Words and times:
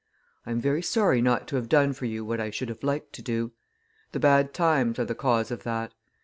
I 0.47 0.49
am 0.51 0.59
very 0.59 0.81
sorry 0.81 1.21
not 1.21 1.47
to 1.49 1.57
have 1.57 1.69
done 1.69 1.93
for 1.93 2.05
you 2.07 2.25
what 2.25 2.39
I 2.39 2.49
should 2.49 2.69
have 2.69 2.81
liked 2.81 3.13
to 3.13 3.21
do. 3.21 3.51
The 4.13 4.19
bad 4.19 4.51
times 4.51 4.97
are 4.97 5.05
the 5.05 5.13
cause 5.13 5.51
of 5.51 5.61
that. 5.61 5.93